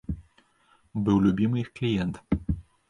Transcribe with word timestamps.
Быў 1.09 1.21
любімы 1.27 1.57
іх 1.65 1.69
кліент. 1.81 2.15